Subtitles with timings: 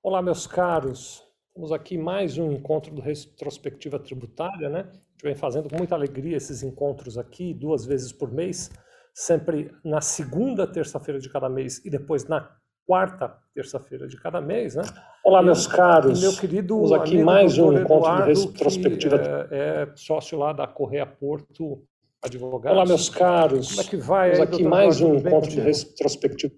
[0.00, 1.24] Olá, meus caros.
[1.52, 4.80] Temos aqui mais um encontro do Retrospectiva Tributária, né?
[4.88, 8.70] A gente vem fazendo com muita alegria esses encontros aqui, duas vezes por mês,
[9.12, 12.48] sempre na segunda terça-feira de cada mês e depois na
[12.86, 14.84] quarta terça-feira de cada mês, né?
[15.24, 16.20] Olá, meus caros.
[16.20, 20.68] Meu querido Temos aqui mais um encontro do Retrospectiva que é, é sócio lá da
[20.68, 21.82] Correia Porto
[22.22, 22.78] Advogados.
[22.78, 23.70] Olá, meus caros.
[23.70, 24.30] Como é que vai?
[24.30, 25.16] Temos aí, aqui mais Eduardo?
[25.16, 26.54] um encontro de retrospectiva.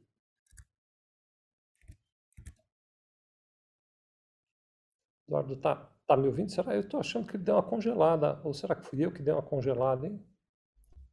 [5.30, 6.50] Eduardo, tá, tá me ouvindo?
[6.50, 6.74] Será?
[6.74, 8.40] Eu estou achando que ele deu uma congelada.
[8.42, 10.20] Ou será que fui eu que dei uma congelada, hein?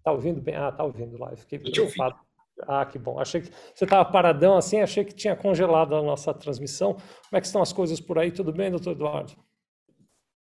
[0.04, 0.56] Tá ouvindo bem?
[0.56, 1.30] Ah, tá ouvindo lá.
[1.30, 2.18] Eu fiquei Eu preocupado.
[2.64, 3.20] Ah, que bom.
[3.20, 6.94] Achei que você estava paradão assim, achei que tinha congelado a nossa transmissão.
[6.94, 8.32] Como é que estão as coisas por aí?
[8.32, 9.34] Tudo bem, doutor Eduardo?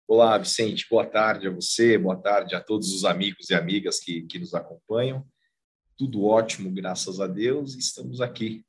[0.08, 0.88] Olá, Vicente.
[0.90, 4.56] Boa tarde a você, boa tarde a todos os amigos e amigas que, que nos
[4.56, 5.24] acompanham.
[5.96, 7.76] Tudo ótimo, graças a Deus.
[7.76, 8.66] Estamos aqui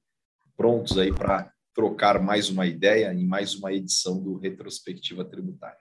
[0.54, 5.78] prontos aí para trocar mais uma ideia em mais uma edição do Retrospectiva Tributária.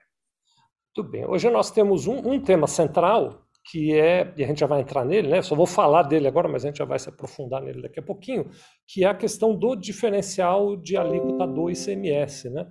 [0.94, 1.26] Tudo bem.
[1.26, 5.04] Hoje nós temos um, um tema central que é, e a gente já vai entrar
[5.04, 5.40] nele, né?
[5.40, 8.02] Só vou falar dele agora, mas a gente já vai se aprofundar nele daqui a
[8.02, 8.50] pouquinho,
[8.86, 12.66] que é a questão do diferencial de alíquota do ICMS, né?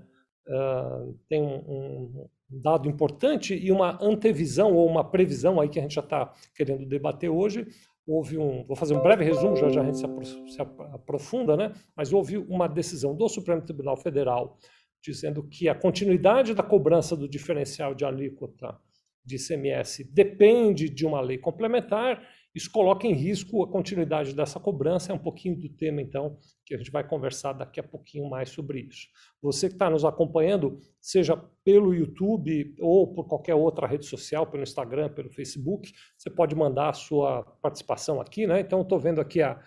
[0.50, 5.82] Ah, tem um, um dado importante e uma antevisão ou uma previsão aí que a
[5.82, 7.66] gente já está querendo debater hoje.
[8.08, 10.82] Houve um, vou fazer um breve resumo, já, já a gente se, apro- se ap-
[10.94, 11.72] aprofunda, né?
[11.96, 14.58] Mas houve uma decisão do Supremo Tribunal Federal
[15.04, 18.78] dizendo que a continuidade da cobrança do diferencial de alíquota
[19.24, 22.22] de ICMS depende de uma lei complementar.
[22.54, 25.12] Isso coloca em risco a continuidade dessa cobrança.
[25.12, 28.50] É um pouquinho do tema, então, que a gente vai conversar daqui a pouquinho mais
[28.50, 29.08] sobre isso.
[29.42, 34.64] Você que está nos acompanhando, seja pelo YouTube ou por qualquer outra rede social, pelo
[34.64, 38.60] Instagram, pelo Facebook, você pode mandar a sua participação aqui, né?
[38.60, 39.62] Então, estou vendo aqui a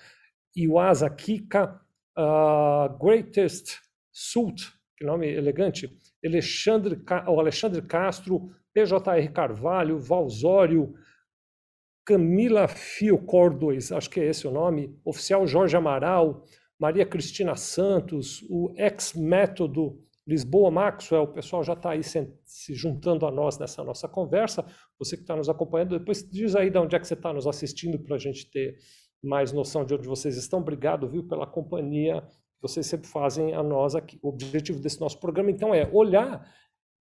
[0.55, 1.80] Iwasa Kika,
[2.16, 3.78] ah, Greatest
[4.12, 5.90] Sult, que nome elegante,
[6.24, 10.94] Alexandre, Alexandre Castro, PJR Carvalho, Valzório,
[12.05, 16.45] Camila Fio Cordões, acho que é esse o nome, oficial Jorge Amaral,
[16.79, 23.30] Maria Cristina Santos, o ex-método Lisboa Maxwell, o pessoal já está aí se, juntando a
[23.30, 24.64] nós nessa nossa conversa.
[24.98, 27.46] Você que está nos acompanhando, depois diz aí de onde é que você está nos
[27.46, 28.79] assistindo para a gente ter
[29.23, 30.61] mais noção de onde vocês estão.
[30.61, 34.18] Obrigado, viu, pela companhia que vocês sempre fazem a nós aqui.
[34.23, 36.50] O objetivo desse nosso programa, então, é olhar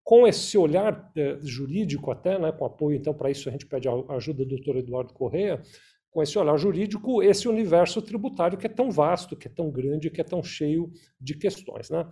[0.04, 3.88] com esse olhar eh, jurídico até, né, com apoio, então, para isso a gente pede
[3.88, 5.62] a ajuda do doutor Eduardo Correia,
[6.10, 10.10] com esse olhar jurídico, esse universo tributário que é tão vasto, que é tão grande,
[10.10, 11.90] que é tão cheio de questões.
[11.90, 12.06] Né?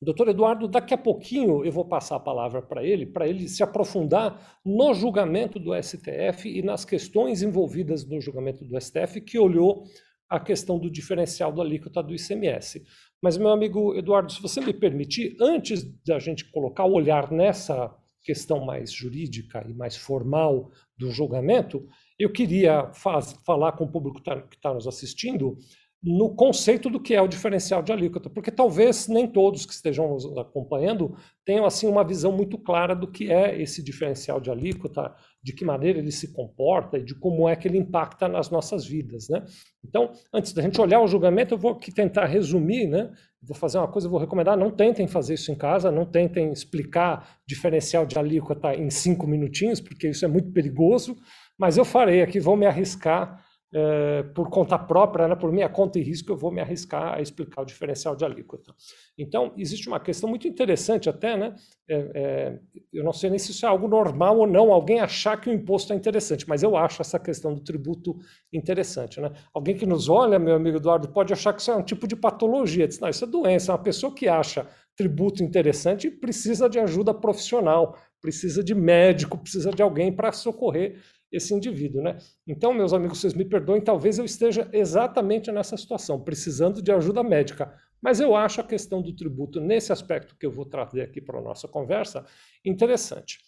[0.00, 3.62] Doutor Eduardo, daqui a pouquinho eu vou passar a palavra para ele, para ele se
[3.62, 9.84] aprofundar no julgamento do STF e nas questões envolvidas no julgamento do STF, que olhou
[10.28, 12.82] a questão do diferencial da alíquota do ICMS.
[13.22, 17.94] Mas, meu amigo Eduardo, se você me permitir, antes da gente colocar o olhar nessa
[18.22, 21.86] questão mais jurídica e mais formal do julgamento,
[22.18, 25.58] eu queria faz- falar com o público que está nos assistindo
[26.02, 30.06] no conceito do que é o diferencial de alíquota, porque talvez nem todos que estejam
[30.10, 35.14] nos acompanhando tenham assim uma visão muito clara do que é esse diferencial de alíquota,
[35.44, 38.86] de que maneira ele se comporta e de como é que ele impacta nas nossas
[38.86, 39.44] vidas, né?
[39.84, 43.12] Então, antes da gente olhar o julgamento, eu vou aqui tentar resumir, né?
[43.42, 47.36] Vou fazer uma coisa, vou recomendar, não tentem fazer isso em casa, não tentem explicar
[47.46, 51.14] diferencial de alíquota em cinco minutinhos, porque isso é muito perigoso,
[51.58, 53.43] mas eu farei aqui, vou me arriscar
[53.74, 57.20] eh, por conta própria, né, por minha conta e risco, eu vou me arriscar a
[57.20, 58.72] explicar o diferencial de alíquota.
[59.18, 61.54] Então, existe uma questão muito interessante até, né?
[61.88, 62.60] eh, eh,
[62.92, 65.52] eu não sei nem se isso é algo normal ou não, alguém achar que o
[65.52, 68.16] imposto é interessante, mas eu acho essa questão do tributo
[68.52, 69.30] interessante, né?
[69.52, 72.16] Alguém que nos olha, meu amigo Eduardo, pode achar que isso é um tipo de
[72.16, 72.88] patologia.
[72.88, 73.72] Diz, não, isso é doença.
[73.72, 79.82] Uma pessoa que acha tributo interessante precisa de ajuda profissional, precisa de médico, precisa de
[79.82, 80.98] alguém para socorrer
[81.30, 82.16] esse indivíduo, né?
[82.48, 87.22] Então, meus amigos, vocês me perdoem, talvez eu esteja exatamente nessa situação, precisando de ajuda
[87.22, 87.78] médica.
[88.00, 91.38] Mas eu acho a questão do tributo, nesse aspecto que eu vou trazer aqui para
[91.38, 92.24] a nossa conversa,
[92.64, 93.40] interessante.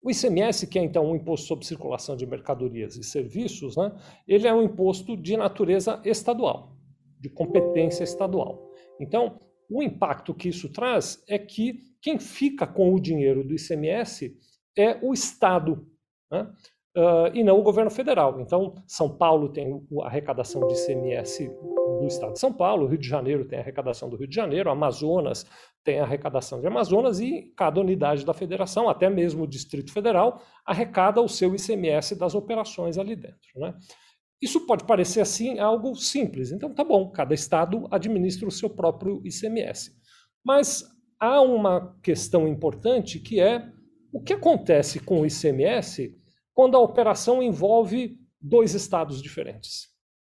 [0.00, 3.92] O ICMS, que é então um imposto sobre circulação de mercadorias e serviços, né,
[4.28, 6.76] ele é um imposto de natureza estadual,
[7.18, 8.70] de competência estadual.
[9.00, 14.36] Então, o impacto que isso traz é que quem fica com o dinheiro do ICMS
[14.76, 15.86] é o Estado,
[16.30, 16.50] né,
[16.96, 18.40] uh, e não o governo federal.
[18.40, 21.48] Então, São Paulo tem a arrecadação de ICMS
[22.00, 24.70] do Estado de São Paulo, Rio de Janeiro tem a arrecadação do Rio de Janeiro,
[24.70, 25.44] Amazonas
[25.84, 30.42] tem a arrecadação de Amazonas e cada unidade da federação, até mesmo o Distrito Federal,
[30.66, 33.48] arrecada o seu ICMS das operações ali dentro.
[33.56, 33.74] Né?
[34.40, 36.52] Isso pode parecer assim algo simples.
[36.52, 39.96] Então, tá bom, cada estado administra o seu próprio ICMS.
[40.44, 40.84] Mas
[41.20, 43.70] há uma questão importante que é
[44.12, 46.16] o que acontece com o ICMS
[46.54, 49.88] quando a operação envolve dois estados diferentes.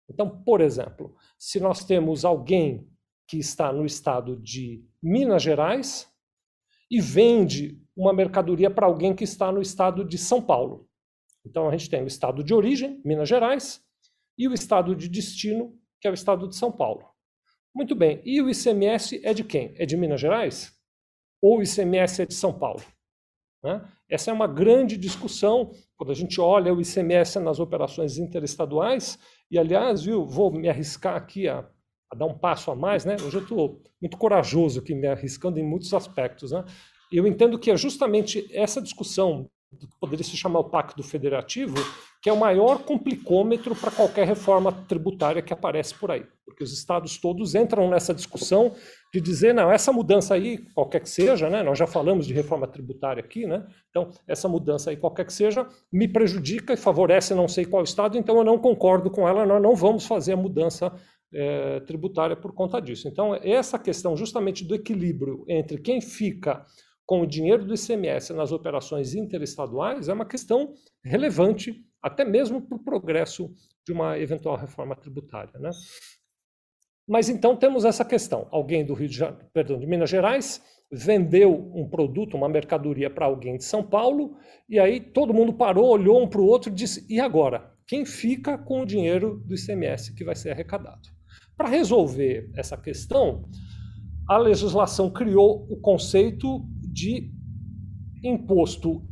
[0.10, 2.88] Então, por exemplo, se nós temos alguém
[3.28, 6.12] que está no estado de Minas Gerais
[6.90, 10.90] e vende uma mercadoria para alguém que está no estado de São Paulo.
[11.46, 13.82] Então a gente tem o estado de origem, Minas Gerais,
[14.38, 17.08] e o estado de destino, que é o estado de São Paulo.
[17.74, 19.74] Muito bem, e o ICMS é de quem?
[19.78, 20.79] É de Minas Gerais?
[21.42, 22.82] Ou o ICMS é de São Paulo?
[23.64, 23.82] Né?
[24.10, 29.20] Essa é uma grande discussão quando a gente olha o ICMS nas operações interestaduais.
[29.52, 31.68] E, aliás, viu, vou me arriscar aqui a,
[32.12, 33.06] a dar um passo a mais.
[33.06, 33.16] Né?
[33.16, 36.52] Hoje eu estou muito corajoso aqui, me arriscando em muitos aspectos.
[36.52, 36.64] Né?
[37.12, 41.76] Eu entendo que é justamente essa discussão do que poderia se chamar o Pacto Federativo,
[42.22, 46.26] que é o maior complicômetro para qualquer reforma tributária que aparece por aí.
[46.44, 48.74] Porque os estados todos entram nessa discussão
[49.14, 52.68] de dizer, não, essa mudança aí, qualquer que seja, né, nós já falamos de reforma
[52.68, 57.48] tributária aqui, né, então essa mudança aí, qualquer que seja, me prejudica e favorece não
[57.48, 60.92] sei qual estado, então eu não concordo com ela, nós não vamos fazer a mudança
[61.34, 63.08] é, tributária por conta disso.
[63.08, 66.66] Então, essa questão justamente do equilíbrio entre quem fica
[67.10, 72.78] com o dinheiro do ICMS nas operações interestaduais é uma questão relevante, até mesmo para
[72.78, 73.52] o progresso
[73.84, 75.60] de uma eventual reforma tributária.
[75.60, 75.72] Né?
[77.08, 81.72] Mas então temos essa questão: alguém do Rio de, Janeiro, perdão, de Minas Gerais vendeu
[81.74, 84.38] um produto, uma mercadoria para alguém de São Paulo,
[84.70, 87.74] e aí todo mundo parou, olhou um para o outro e disse: e agora?
[87.88, 91.10] Quem fica com o dinheiro do ICMS que vai ser arrecadado?
[91.58, 93.50] Para resolver essa questão,
[94.30, 97.32] a legislação criou o conceito de
[98.24, 99.08] imposto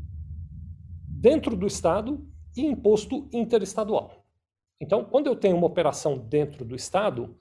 [1.07, 4.25] dentro do Estado e imposto interestadual.
[4.79, 7.39] Então, quando eu tenho uma operação dentro do Estado,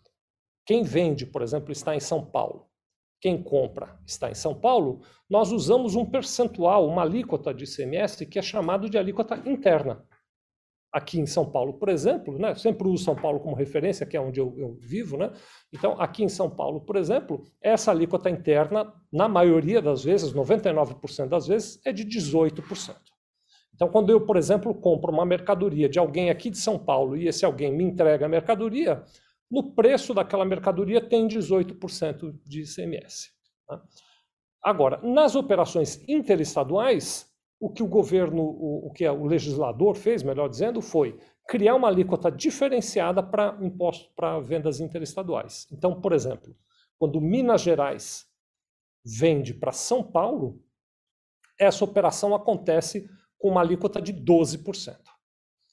[0.65, 2.67] quem vende, por exemplo, está em São Paulo,
[3.21, 8.39] quem compra está em São Paulo, nós usamos um percentual, uma alíquota de ICMS que
[8.39, 10.05] é chamado de alíquota interna
[10.93, 14.21] aqui em São Paulo, por exemplo, né, sempre uso São Paulo como referência, que é
[14.21, 15.33] onde eu, eu, vivo, né?
[15.73, 21.29] Então, aqui em São Paulo, por exemplo, essa alíquota interna, na maioria das vezes, 99%
[21.29, 22.97] das vezes, é de 18%.
[23.75, 27.29] Então, quando eu, por exemplo, compro uma mercadoria de alguém aqui de São Paulo e
[27.29, 29.05] esse alguém me entrega a mercadoria,
[29.51, 33.31] no preço daquela mercadoria tem 18% de ICMS.
[33.67, 33.83] Tá?
[34.63, 37.26] Agora, nas operações interestaduais,
[37.59, 41.89] o que o governo, o, o que o legislador fez, melhor dizendo, foi criar uma
[41.89, 45.67] alíquota diferenciada para imposto para vendas interestaduais.
[45.73, 46.55] Então, por exemplo,
[46.99, 48.27] quando Minas Gerais
[49.05, 50.61] vende para São Paulo,
[51.59, 53.09] essa operação acontece
[53.39, 54.97] com uma alíquota de 12%.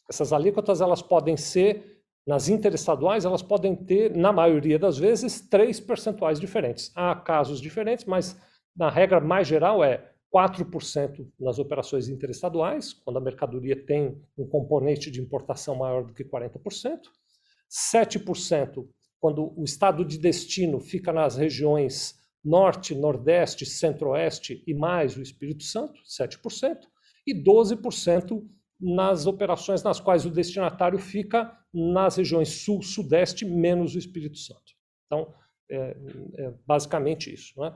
[0.09, 5.79] Essas alíquotas elas podem ser nas interestaduais, elas podem ter, na maioria das vezes, três
[5.79, 6.91] percentuais diferentes.
[6.95, 8.39] Há casos diferentes, mas
[8.75, 15.12] na regra mais geral é 4% nas operações interestaduais, quando a mercadoria tem um componente
[15.12, 17.01] de importação maior do que 40%,
[17.69, 18.88] 7%
[19.19, 25.63] quando o estado de destino fica nas regiões norte, nordeste, centro-oeste e mais o Espírito
[25.63, 26.77] Santo, 7%,
[27.25, 28.45] e 12%
[28.79, 34.74] nas operações nas quais o destinatário fica nas regiões sul, sudeste, menos o Espírito Santo.
[35.06, 35.33] Então,
[35.71, 35.95] é,
[36.38, 37.57] é basicamente isso.
[37.59, 37.74] Né?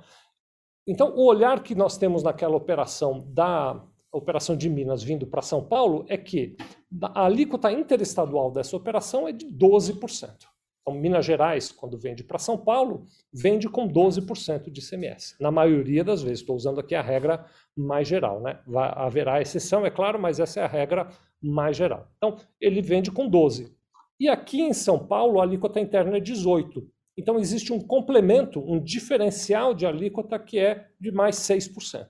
[0.88, 5.64] Então, o olhar que nós temos naquela operação da operação de Minas vindo para São
[5.64, 6.56] Paulo é que
[7.02, 10.48] a alíquota interestadual dessa operação é de 12%.
[10.82, 15.36] Então, Minas Gerais, quando vende para São Paulo, vende com 12% de ICMS.
[15.38, 18.40] Na maioria das vezes, estou usando aqui a regra mais geral.
[18.40, 18.58] Né?
[18.96, 21.10] Haverá exceção, é claro, mas essa é a regra
[21.42, 22.08] mais geral.
[22.16, 23.70] Então, ele vende com 12%.
[24.18, 26.88] E aqui em São Paulo, a alíquota interna é 18%.
[27.18, 32.08] Então, existe um complemento, um diferencial de alíquota que é de mais 6%.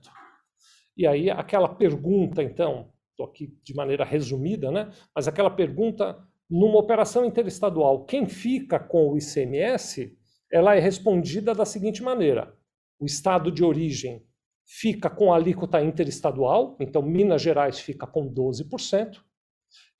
[0.96, 4.90] E aí, aquela pergunta, então, estou aqui de maneira resumida, né?
[5.14, 6.18] mas aquela pergunta,
[6.50, 10.16] numa operação interestadual, quem fica com o ICMS,
[10.52, 12.54] ela é respondida da seguinte maneira:
[12.98, 14.24] o estado de origem
[14.64, 19.18] fica com a alíquota interestadual, então Minas Gerais fica com 12%,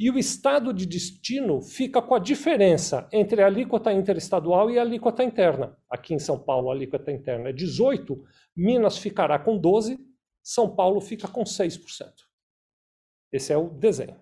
[0.00, 4.82] e o estado de destino fica com a diferença entre a alíquota interestadual e a
[4.82, 5.76] alíquota interna.
[5.90, 8.24] Aqui em São Paulo, a alíquota interna é 18,
[8.56, 9.98] Minas ficará com 12,
[10.42, 11.78] São Paulo fica com 6%.
[13.32, 14.16] Esse é o desenho.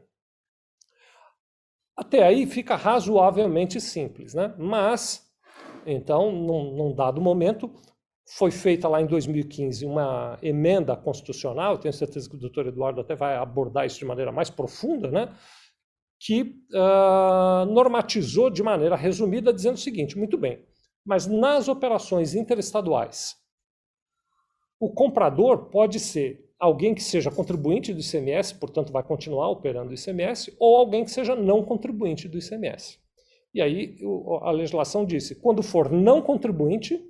[1.96, 4.54] Até aí fica razoavelmente simples, né?
[4.58, 5.30] Mas,
[5.86, 7.72] então, num, num dado momento,
[8.28, 13.14] foi feita lá em 2015 uma emenda constitucional, tenho certeza que o doutor Eduardo até
[13.14, 15.32] vai abordar isso de maneira mais profunda, né?
[16.18, 16.42] que
[16.72, 20.64] uh, normatizou de maneira resumida, dizendo o seguinte: muito bem,
[21.04, 23.36] mas nas operações interestaduais,
[24.78, 29.94] O comprador pode ser alguém que seja contribuinte do ICMS, portanto vai continuar operando o
[29.94, 32.98] ICMS, ou alguém que seja não contribuinte do ICMS.
[33.54, 33.96] E aí
[34.42, 37.02] a legislação disse, quando for não contribuinte,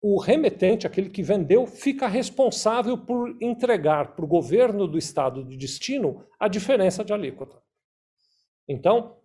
[0.00, 5.56] o remetente, aquele que vendeu, fica responsável por entregar para o governo do estado de
[5.56, 7.60] destino a diferença de alíquota.
[8.68, 9.16] Então,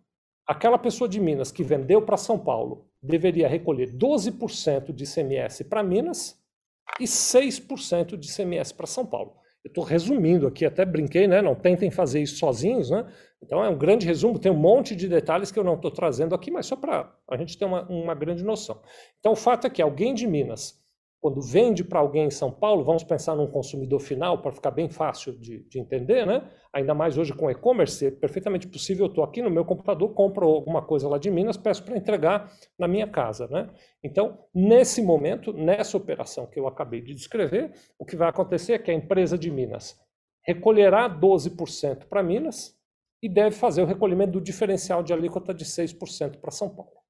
[0.47, 5.83] aquela pessoa de Minas que vendeu para São Paulo deveria recolher 12% de ICMS para
[5.83, 6.41] Minas
[6.99, 9.35] e 6% de ICMS para São Paulo.
[9.63, 11.41] Eu estou resumindo aqui, até brinquei, né?
[11.41, 13.05] Não tentem fazer isso sozinhos, né?
[13.41, 16.35] Então é um grande resumo, tem um monte de detalhes que eu não estou trazendo
[16.35, 18.81] aqui, mas só para a gente ter uma, uma grande noção.
[19.19, 20.82] Então o fato é que alguém de Minas
[21.23, 24.89] quando vende para alguém em São Paulo, vamos pensar num consumidor final para ficar bem
[24.89, 26.51] fácil de, de entender, né?
[26.73, 29.05] Ainda mais hoje com e-commerce, é perfeitamente possível.
[29.05, 32.51] Eu estou aqui no meu computador, compro alguma coisa lá de Minas, peço para entregar
[32.77, 33.69] na minha casa, né?
[34.03, 38.77] Então, nesse momento, nessa operação que eu acabei de descrever, o que vai acontecer é
[38.77, 39.97] que a empresa de Minas
[40.45, 42.77] recolherá 12% para Minas
[43.21, 47.02] e deve fazer o recolhimento do diferencial de alíquota de 6% para São Paulo.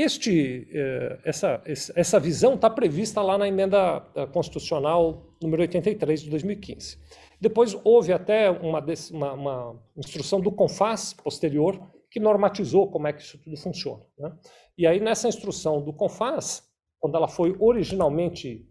[0.00, 6.30] Este, eh, essa, essa visão está prevista lá na emenda eh, constitucional número 83 de
[6.30, 6.96] 2015.
[7.40, 13.22] Depois houve até uma, uma, uma instrução do CONFAS posterior que normatizou como é que
[13.22, 14.04] isso tudo funciona.
[14.16, 14.32] Né?
[14.78, 16.62] E aí nessa instrução do CONFAS,
[17.00, 18.64] quando ela foi originalmente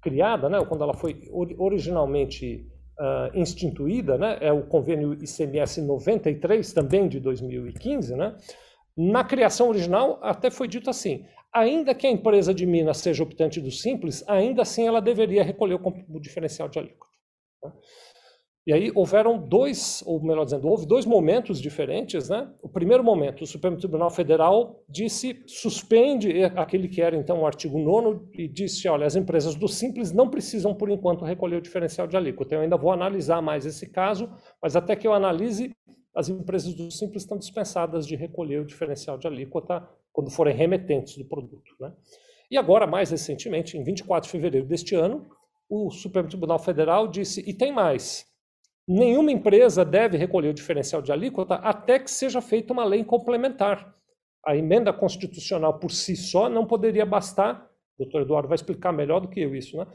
[0.00, 2.66] criada, né, ou quando ela foi originalmente
[2.98, 8.34] uh, instituída, né, é o convênio ICMS 93 também de 2015, né,
[8.96, 13.60] na criação original, até foi dito assim: ainda que a empresa de Minas seja optante
[13.60, 17.12] do Simples, ainda assim ela deveria recolher o diferencial de alíquota.
[18.64, 22.28] E aí houveram dois, ou melhor dizendo, houve dois momentos diferentes.
[22.28, 22.48] Né?
[22.62, 27.76] O primeiro momento, o Supremo Tribunal Federal disse, suspende aquele que era então o artigo
[27.76, 32.06] 9 e disse, olha, as empresas do Simples não precisam, por enquanto, recolher o diferencial
[32.06, 32.54] de alíquota.
[32.54, 34.30] Eu ainda vou analisar mais esse caso,
[34.62, 35.72] mas até que eu analise,
[36.14, 41.16] as empresas do Simples estão dispensadas de recolher o diferencial de alíquota quando forem remetentes
[41.16, 41.74] do produto.
[41.80, 41.92] Né?
[42.50, 45.26] E agora, mais recentemente, em 24 de fevereiro deste ano,
[45.68, 48.26] o Supremo Tribunal Federal disse, e tem mais,
[48.86, 53.94] nenhuma empresa deve recolher o diferencial de alíquota até que seja feita uma lei complementar.
[54.46, 59.20] A emenda constitucional por si só não poderia bastar, o doutor Eduardo vai explicar melhor
[59.20, 59.86] do que eu isso, né?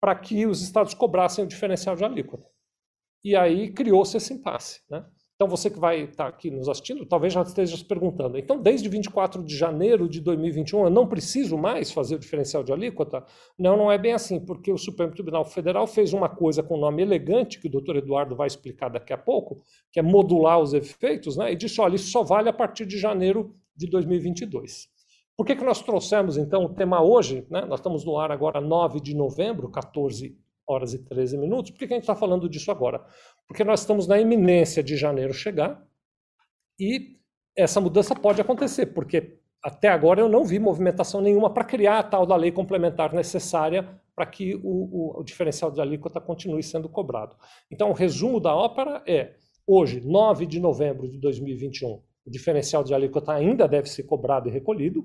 [0.00, 2.46] para que os estados cobrassem o diferencial de alíquota.
[3.24, 4.80] E aí criou-se esse impasse.
[4.88, 5.04] Né?
[5.36, 8.38] Então, você que vai estar aqui nos assistindo, talvez já esteja se perguntando.
[8.38, 12.72] Então, desde 24 de janeiro de 2021, eu não preciso mais fazer o diferencial de
[12.72, 13.22] alíquota?
[13.58, 17.02] Não, não é bem assim, porque o Supremo Tribunal Federal fez uma coisa com nome
[17.02, 19.62] elegante, que o doutor Eduardo vai explicar daqui a pouco,
[19.92, 21.52] que é modular os efeitos, né?
[21.52, 24.88] e disse: olha, isso só vale a partir de janeiro de 2022.
[25.36, 27.46] Por que, que nós trouxemos, então, o tema hoje?
[27.50, 27.60] Né?
[27.66, 30.34] Nós estamos no ar agora 9 de novembro, 14
[30.66, 31.70] horas e 13 minutos.
[31.70, 33.04] Por que, que a gente está falando disso agora?
[33.48, 35.86] Porque nós estamos na iminência de janeiro chegar
[36.78, 37.16] e
[37.56, 42.02] essa mudança pode acontecer, porque até agora eu não vi movimentação nenhuma para criar a
[42.02, 46.88] tal da lei complementar necessária para que o, o, o, diferencial de alíquota continue sendo
[46.88, 47.36] cobrado.
[47.70, 49.34] Então, o resumo da ópera é:
[49.66, 54.52] hoje, 9 de novembro de 2021, o diferencial de alíquota ainda deve ser cobrado e
[54.52, 55.04] recolhido,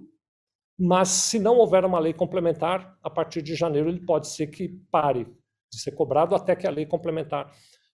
[0.80, 4.70] mas se não houver uma lei complementar, a partir de janeiro ele pode ser que
[4.90, 5.26] pare
[5.72, 7.52] de ser cobrado até que a lei complementar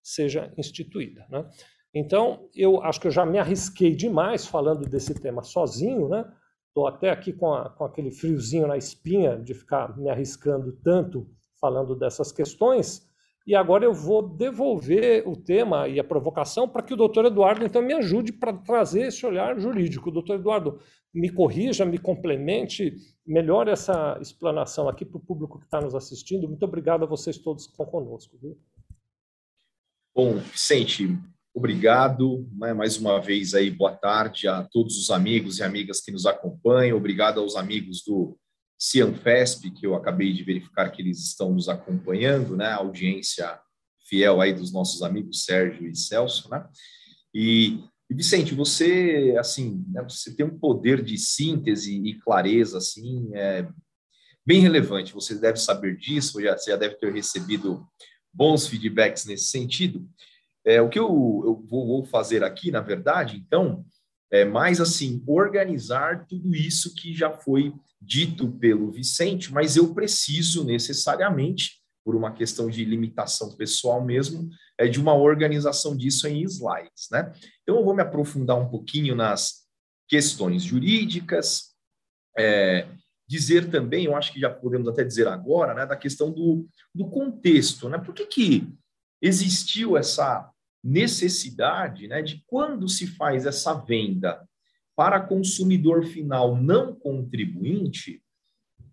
[0.08, 1.26] seja instituída.
[1.30, 1.46] Né?
[1.94, 6.26] Então, eu acho que eu já me arrisquei demais falando desse tema sozinho, né?
[6.68, 11.28] Estou até aqui com, a, com aquele friozinho na espinha de ficar me arriscando tanto
[11.60, 13.08] falando dessas questões.
[13.48, 17.66] E agora eu vou devolver o tema e a provocação para que o doutor Eduardo
[17.66, 20.12] então me ajude para trazer esse olhar jurídico.
[20.12, 20.80] Doutor Eduardo,
[21.14, 22.94] me corrija, me complemente,
[23.26, 26.48] melhore essa explanação aqui para o público que está nos assistindo.
[26.48, 28.38] Muito obrigado a vocês todos que estão conosco.
[28.40, 28.56] Viu?
[30.18, 31.16] Bom, Vicente,
[31.54, 32.50] obrigado.
[32.60, 32.74] Né?
[32.74, 36.98] Mais uma vez aí, boa tarde a todos os amigos e amigas que nos acompanham.
[36.98, 38.36] Obrigado aos amigos do
[38.80, 42.66] Cianfesp, que eu acabei de verificar que eles estão nos acompanhando, né?
[42.66, 43.60] A audiência
[44.10, 46.68] fiel aí dos nossos amigos Sérgio e Celso, né?
[47.32, 53.30] E, e Vicente, você, assim, né, você tem um poder de síntese e clareza, assim,
[53.36, 53.68] é
[54.44, 55.14] bem relevante.
[55.14, 57.86] Você deve saber disso, já, você já deve ter recebido
[58.34, 60.08] bons feedbacks nesse sentido.
[60.66, 61.08] É, o que eu,
[61.46, 63.86] eu vou, vou fazer aqui, na verdade, então,
[64.32, 70.64] é mais assim, organizar tudo isso que já foi dito pelo Vicente, mas eu preciso
[70.64, 77.08] necessariamente, por uma questão de limitação pessoal mesmo, é de uma organização disso em slides,
[77.12, 77.34] né?
[77.64, 79.66] Então eu vou me aprofundar um pouquinho nas
[80.08, 81.74] questões jurídicas,
[82.38, 82.88] é,
[83.28, 87.10] dizer também, eu acho que já podemos até dizer agora, né, da questão do, do
[87.10, 87.98] contexto, né?
[87.98, 88.74] Por que, que
[89.22, 90.50] existiu essa
[90.84, 94.48] necessidade, né, de quando se faz essa venda
[94.96, 98.22] para consumidor final não contribuinte,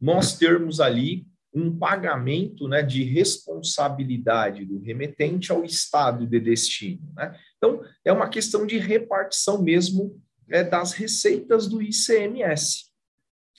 [0.00, 7.12] nós termos ali um pagamento né, de responsabilidade do remetente ao estado de destino.
[7.14, 7.38] Né?
[7.56, 12.92] Então, é uma questão de repartição mesmo é, das receitas do ICMS.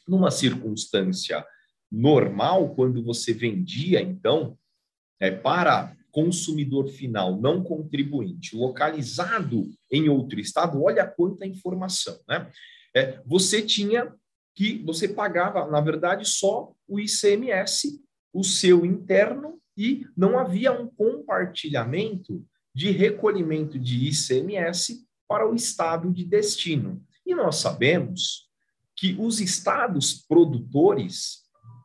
[0.08, 1.46] Numa circunstância
[1.92, 4.58] normal, quando você vendia, então,
[5.20, 12.50] é, para consumidor final não contribuinte localizado em outro estado, olha quanta informação, né?
[12.96, 14.14] É, você tinha
[14.56, 18.02] que você pagava, na verdade, só o ICMS,
[18.34, 26.12] o seu interno, e não havia um compartilhamento de recolhimento de ICMS para o estado
[26.12, 27.04] de destino.
[27.26, 28.45] E nós sabemos
[28.96, 31.44] que os estados produtores,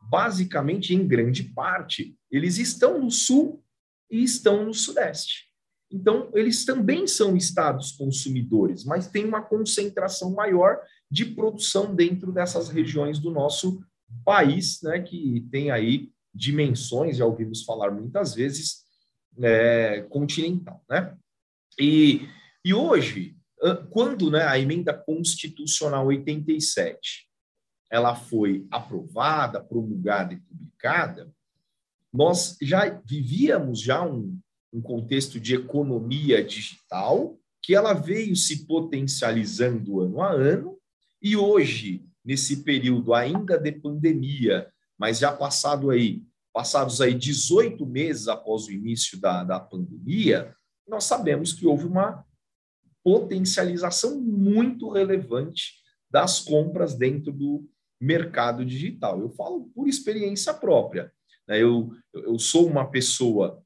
[0.09, 3.63] basicamente, em grande parte, eles estão no sul
[4.09, 5.51] e estão no sudeste.
[5.91, 12.69] Então, eles também são estados consumidores, mas tem uma concentração maior de produção dentro dessas
[12.69, 13.83] regiões do nosso
[14.23, 18.85] país, né, que tem aí dimensões, já ouvimos falar muitas vezes,
[19.41, 20.81] é, continental.
[20.89, 21.13] Né?
[21.77, 22.27] E,
[22.63, 23.35] e hoje,
[23.91, 27.27] quando né, a emenda constitucional 87
[27.91, 31.29] ela foi aprovada, promulgada e publicada,
[32.11, 34.39] nós já vivíamos já um,
[34.73, 40.77] um contexto de economia digital que ela veio se potencializando ano a ano
[41.21, 48.27] e hoje, nesse período ainda de pandemia, mas já passado aí, passados aí 18 meses
[48.27, 50.55] após o início da, da pandemia,
[50.87, 52.25] nós sabemos que houve uma
[53.03, 55.73] potencialização muito relevante
[56.09, 57.67] das compras dentro do
[57.99, 59.19] mercado digital.
[59.19, 61.11] Eu falo por experiência própria.
[61.47, 61.61] Né?
[61.61, 63.63] Eu, eu sou uma pessoa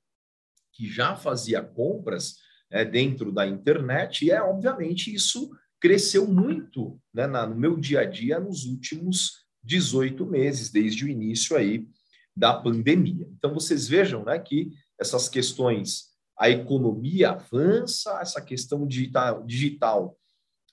[0.73, 2.35] que já fazia compras
[2.69, 8.01] é, dentro da internet e é obviamente isso cresceu muito né, na, no meu dia
[8.01, 11.87] a dia nos últimos 18 meses, desde o início aí
[12.35, 13.27] da pandemia.
[13.37, 20.17] Então, vocês vejam né, que essas questões, a economia avança, essa questão digital, digital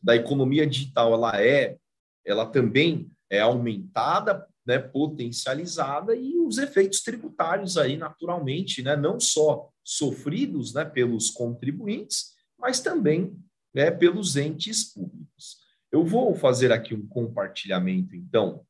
[0.02, 1.76] da economia digital, ela é,
[2.24, 9.68] ela também é aumentada, né, potencializada, e os efeitos tributários aí, naturalmente, né, não só
[9.84, 13.36] sofridos né, pelos contribuintes, mas também
[13.74, 15.58] né, pelos entes públicos.
[15.90, 18.64] Eu vou fazer aqui um compartilhamento, então,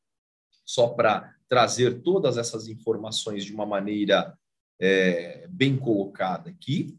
[0.65, 4.37] só para trazer todas essas informações de uma maneira
[4.79, 6.97] é, bem colocada aqui,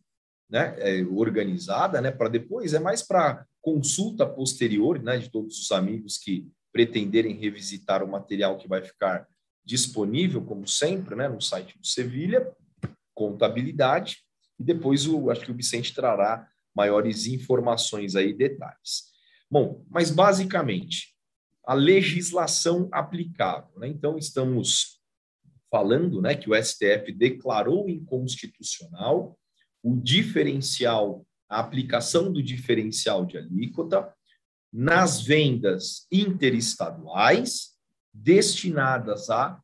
[0.49, 5.73] né, é, organizada, né, para depois, é mais para consulta posterior né, de todos os
[5.73, 9.27] amigos que pretenderem revisitar o material que vai ficar
[9.65, 12.53] disponível, como sempre, né, no site do Sevilha,
[13.15, 14.19] contabilidade,
[14.59, 19.15] e depois o, acho que o Vicente trará maiores informações aí, detalhes.
[19.51, 21.15] Bom, mas basicamente,
[21.67, 23.71] a legislação aplicável.
[23.79, 23.89] Né?
[23.89, 24.94] Então, estamos
[25.75, 29.37] falando né, que o STF declarou inconstitucional
[29.83, 34.15] o diferencial, a aplicação do diferencial de alíquota
[34.73, 37.73] nas vendas interestaduais
[38.13, 39.61] destinadas a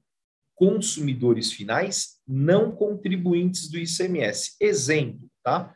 [0.57, 4.57] consumidores finais não contribuintes do ICMS.
[4.61, 5.73] Exemplo, tá?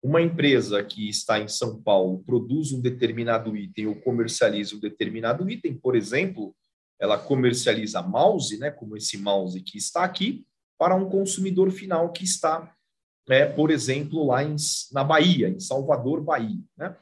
[0.00, 5.50] Uma empresa que está em São Paulo produz um determinado item ou comercializa um determinado
[5.50, 6.54] item, por exemplo,
[7.00, 10.46] ela comercializa mouse, né, como esse mouse que está aqui,
[10.78, 12.72] para um consumidor final que está,
[13.28, 14.56] é, por exemplo, lá em,
[14.92, 16.60] na Bahia, em Salvador, Bahia.
[16.76, 16.96] Né?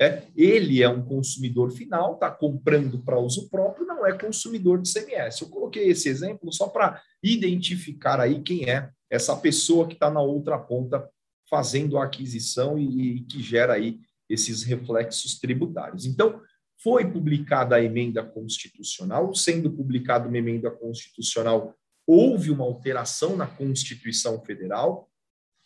[0.00, 4.92] É, ele é um consumidor final, está comprando para uso próprio, não é consumidor de
[4.92, 5.40] CMS.
[5.40, 10.20] Eu coloquei esse exemplo só para identificar aí quem é essa pessoa que está na
[10.20, 11.08] outra ponta
[11.48, 16.04] fazendo a aquisição e, e que gera aí esses reflexos tributários.
[16.04, 16.40] Então,
[16.82, 21.74] foi publicada a emenda constitucional, sendo publicada uma emenda constitucional,
[22.06, 25.10] houve uma alteração na Constituição Federal,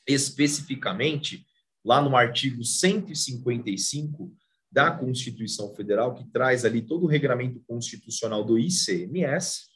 [0.06, 1.46] especificamente
[1.84, 4.32] lá no artigo 155
[4.70, 9.72] da Constituição Federal, que traz ali todo o regramento constitucional do ICMS,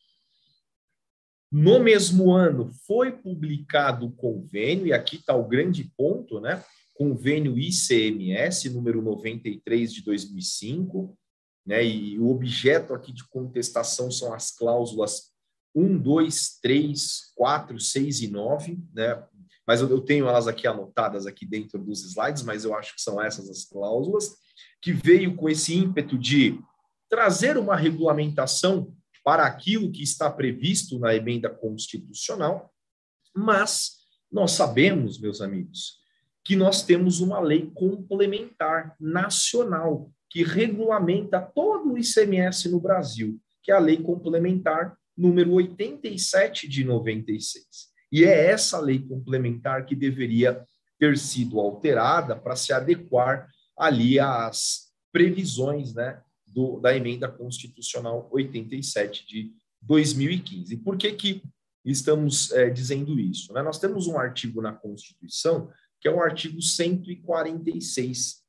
[1.53, 6.65] no mesmo ano foi publicado o convênio, e aqui está o grande ponto, né?
[6.95, 11.17] Convênio ICMS, número 93 de 2005,
[11.67, 11.85] né?
[11.85, 15.33] E o objeto aqui de contestação são as cláusulas
[15.75, 19.23] 1, 2, 3, 4, 6 e 9, né?
[19.67, 23.21] Mas eu tenho elas aqui anotadas aqui dentro dos slides, mas eu acho que são
[23.21, 24.37] essas as cláusulas,
[24.81, 26.61] que veio com esse ímpeto de
[27.11, 32.73] trazer uma regulamentação para aquilo que está previsto na emenda constitucional,
[33.35, 33.97] mas
[34.31, 35.99] nós sabemos, meus amigos,
[36.45, 43.71] que nós temos uma lei complementar nacional que regulamenta todo o ICMS no Brasil, que
[43.71, 47.65] é a lei complementar número 87 de 96.
[48.13, 50.65] E é essa lei complementar que deveria
[50.99, 59.27] ter sido alterada para se adequar ali às previsões né, do, da emenda constitucional 87
[59.27, 60.75] de 2015.
[60.75, 61.43] E por que, que
[61.85, 63.53] estamos é, dizendo isso?
[63.53, 63.63] Né?
[63.63, 68.43] Nós temos um artigo na Constituição, que é o artigo 146.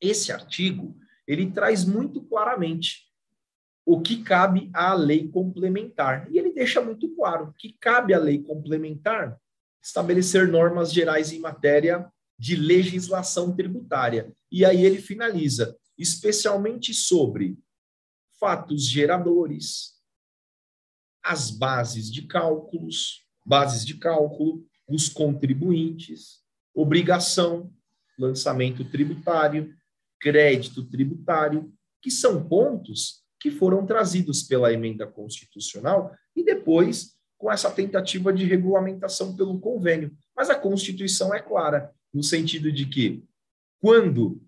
[0.00, 0.96] Esse artigo,
[1.32, 3.10] ele traz muito claramente
[3.84, 6.30] o que cabe à lei complementar.
[6.30, 9.40] E ele deixa muito claro que cabe à lei complementar
[9.82, 14.32] estabelecer normas gerais em matéria de legislação tributária.
[14.50, 17.58] E aí ele finaliza, especialmente sobre
[18.38, 19.92] fatos geradores,
[21.22, 26.42] as bases de cálculos, bases de cálculo, os contribuintes,
[26.74, 27.72] obrigação,
[28.18, 29.74] lançamento tributário,
[30.22, 37.68] crédito tributário, que são pontos que foram trazidos pela emenda constitucional e depois com essa
[37.68, 40.16] tentativa de regulamentação pelo convênio.
[40.34, 43.24] Mas a Constituição é clara, no sentido de que,
[43.80, 44.40] quando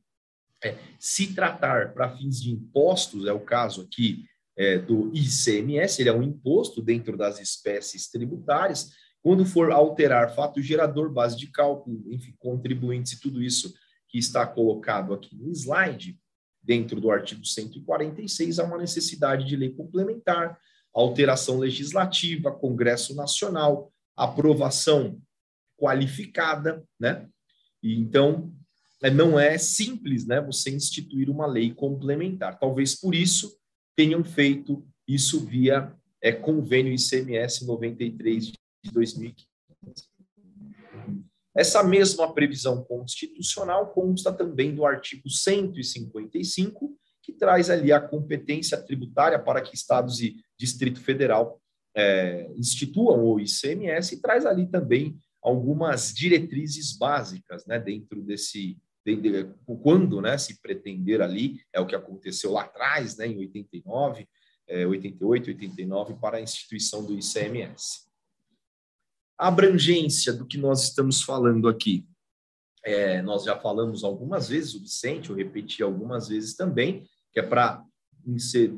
[0.63, 4.25] é, se tratar para fins de impostos, é o caso aqui
[4.57, 10.63] é, do ICMS, ele é um imposto dentro das espécies tributárias, quando for alterar fato
[10.63, 13.75] gerador, base de cálculo, enfim, contribuintes e tudo isso
[14.15, 16.17] que está colocado aqui no slide,
[16.63, 20.57] dentro do artigo 146, há uma necessidade de lei complementar,
[20.95, 25.21] alteração legislativa, Congresso Nacional, aprovação
[25.77, 27.29] qualificada, né?
[27.83, 28.55] E então
[29.03, 32.57] é, não é simples, né, você instituir uma lei complementar.
[32.61, 33.59] Talvez por isso
[33.97, 40.14] tenham feito isso via é, convênio ICMS 93 de 2015.
[41.57, 49.39] Essa mesma previsão constitucional consta também do artigo 155, que traz ali a competência tributária
[49.39, 51.61] para que estados e Distrito Federal
[51.97, 58.77] é, instituam o ICMS e traz ali também algumas diretrizes básicas né, dentro desse.
[59.07, 59.45] De, de,
[59.83, 64.27] quando né, se pretender ali, é o que aconteceu lá atrás, né, em 89,
[64.67, 68.04] é, 88, 89, para a instituição do ICMS.
[69.39, 72.07] Abrangência do que nós estamos falando aqui,
[72.85, 77.43] é, nós já falamos algumas vezes, o Vicente, eu repeti algumas vezes também, que é
[77.43, 77.85] para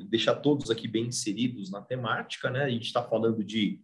[0.09, 2.65] deixar todos aqui bem inseridos na temática, né?
[2.65, 3.81] A gente está falando de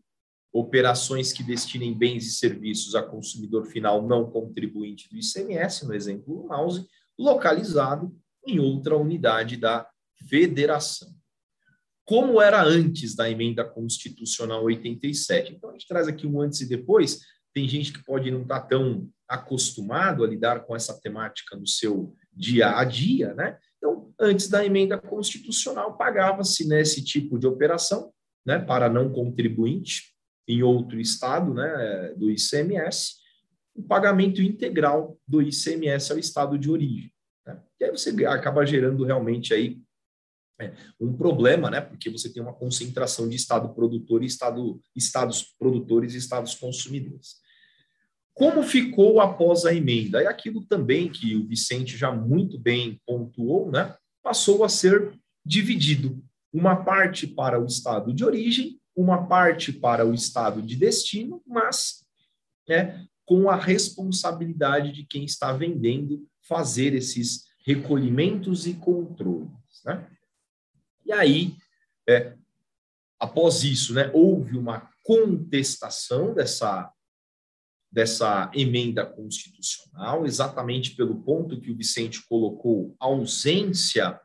[0.53, 6.43] operações que destinem bens e serviços a consumidor final não contribuinte do ICMS, no exemplo
[6.43, 6.87] do mouse,
[7.19, 8.15] localizado
[8.47, 9.89] em outra unidade da
[10.29, 11.13] federação.
[12.05, 15.55] Como era antes da emenda constitucional 87.
[15.55, 17.21] Então, a gente traz aqui um antes e depois.
[17.55, 21.67] Tem gente que pode não estar tá tão acostumado a lidar com essa temática no
[21.67, 23.59] seu dia a dia, né?
[23.77, 28.13] Então, antes da emenda constitucional, pagava-se nesse né, tipo de operação,
[28.47, 30.13] né, para não contribuinte
[30.47, 33.15] em outro estado, né, do ICMS,
[33.75, 37.13] o pagamento integral do ICMS ao estado de origem.
[37.47, 37.61] Né?
[37.81, 39.81] E aí você acaba gerando realmente aí
[40.63, 45.43] é, um problema, né, porque você tem uma concentração de estado produtor e estado, estados
[45.59, 47.43] produtores e estados consumidores.
[48.35, 50.23] Como ficou após a emenda?
[50.23, 53.95] É aquilo também que o Vicente já muito bem pontuou, né?
[54.23, 55.13] Passou a ser
[55.45, 56.23] dividido.
[56.53, 62.05] Uma parte para o estado de origem, uma parte para o estado de destino, mas
[62.69, 69.51] né, com a responsabilidade de quem está vendendo fazer esses recolhimentos e controles.
[69.85, 70.07] Né?
[71.13, 71.57] E aí,
[72.09, 72.33] é,
[73.21, 76.91] após isso, né, houve uma contestação dessa
[77.91, 84.19] dessa emenda constitucional, exatamente pelo ponto que o Vicente colocou, ausência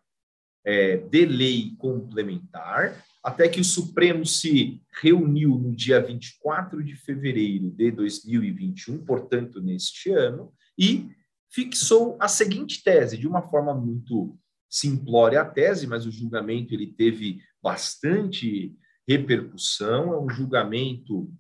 [0.65, 7.69] é, de lei complementar, até que o Supremo se reuniu no dia 24 de fevereiro
[7.69, 11.10] de 2021, portanto, neste ano, e
[11.52, 16.88] fixou a seguinte tese, de uma forma muito simplória a tese, mas o julgamento ele
[16.88, 18.75] teve bastante
[19.08, 21.32] repercussão, é um julgamento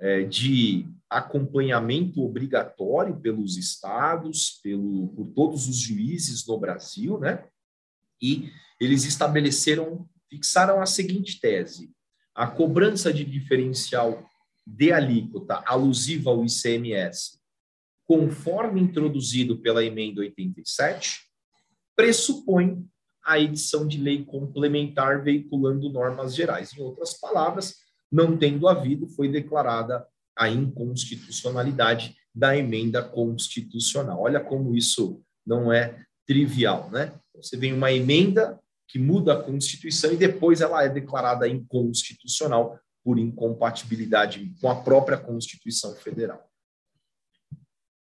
[0.00, 7.44] é, de acompanhamento obrigatório pelos estados, pelo, por todos os juízes no Brasil, né?
[8.20, 11.92] E eles estabeleceram, fixaram a seguinte tese:
[12.34, 14.26] a cobrança de diferencial
[14.66, 17.40] de alíquota alusiva ao ICMS,
[18.06, 21.29] conforme introduzido pela emenda 87,
[22.00, 22.82] pressupõe
[23.22, 26.72] a edição de lei complementar veiculando normas gerais.
[26.72, 27.74] Em outras palavras,
[28.10, 34.22] não tendo havido, foi declarada a inconstitucionalidade da emenda constitucional.
[34.22, 37.12] Olha como isso não é trivial, né?
[37.36, 38.58] Você vem uma emenda
[38.88, 45.18] que muda a Constituição e depois ela é declarada inconstitucional por incompatibilidade com a própria
[45.18, 46.49] Constituição Federal.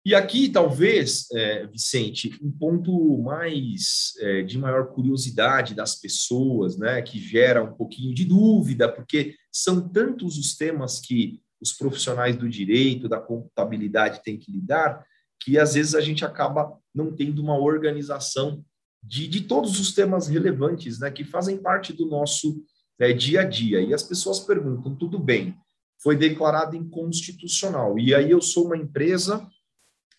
[0.03, 7.03] E aqui, talvez, é, Vicente, um ponto mais é, de maior curiosidade das pessoas, né,
[7.03, 12.49] que gera um pouquinho de dúvida, porque são tantos os temas que os profissionais do
[12.49, 15.05] direito, da contabilidade têm que lidar,
[15.39, 18.65] que às vezes a gente acaba não tendo uma organização
[19.03, 22.63] de, de todos os temas relevantes, né, que fazem parte do nosso
[22.99, 23.79] é, dia a dia.
[23.81, 25.55] E as pessoas perguntam: tudo bem,
[26.01, 29.47] foi declarado inconstitucional, e aí eu sou uma empresa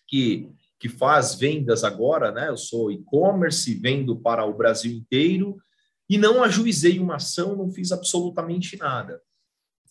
[0.07, 2.49] que, que faz vendas agora, né?
[2.49, 5.57] Eu sou e-commerce, vendo para o Brasil inteiro
[6.09, 9.21] e não ajuizei uma ação, não fiz absolutamente nada.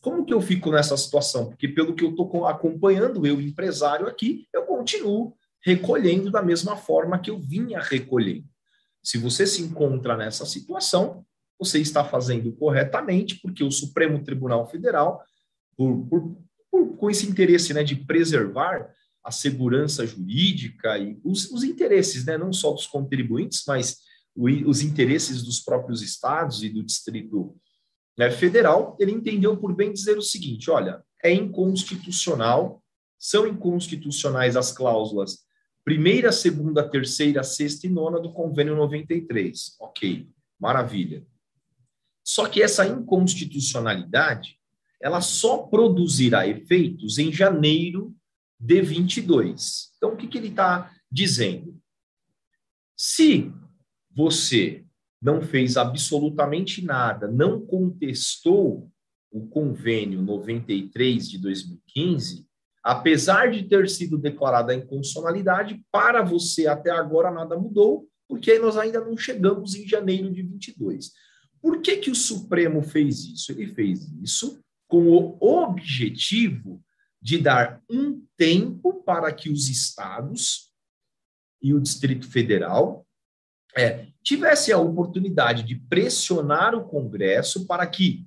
[0.00, 1.48] Como que eu fico nessa situação?
[1.48, 7.18] Porque pelo que eu estou acompanhando, eu empresário aqui, eu continuo recolhendo da mesma forma
[7.18, 8.46] que eu vinha recolhendo.
[9.02, 11.24] Se você se encontra nessa situação,
[11.58, 15.22] você está fazendo corretamente, porque o Supremo Tribunal Federal,
[15.76, 16.36] por, por,
[16.70, 18.92] por, com esse interesse né, de preservar
[19.24, 23.98] a segurança jurídica e os, os interesses, né, não só dos contribuintes, mas
[24.34, 27.56] o, os interesses dos próprios estados e do Distrito
[28.18, 32.82] né, Federal, ele entendeu por bem dizer o seguinte: olha, é inconstitucional,
[33.18, 35.44] são inconstitucionais as cláusulas
[35.84, 39.76] primeira, segunda, terceira, sexta e nona do convênio 93.
[39.80, 41.26] Ok, maravilha.
[42.24, 44.58] Só que essa inconstitucionalidade,
[45.00, 48.14] ela só produzirá efeitos em janeiro
[48.62, 49.90] de 22.
[49.96, 51.76] Então, o que, que ele está dizendo?
[52.96, 53.52] Se
[54.14, 54.84] você
[55.20, 58.88] não fez absolutamente nada, não contestou
[59.32, 62.46] o convênio 93 de 2015,
[62.84, 68.76] apesar de ter sido declarada a inconstitucionalidade, para você até agora nada mudou, porque nós
[68.76, 71.10] ainda não chegamos em janeiro de 22.
[71.60, 73.52] Por que, que o Supremo fez isso?
[73.52, 76.82] Ele fez isso com o objetivo
[77.22, 80.72] de dar um tempo para que os estados
[81.62, 83.06] e o Distrito Federal
[83.76, 88.26] é, tivessem a oportunidade de pressionar o Congresso para que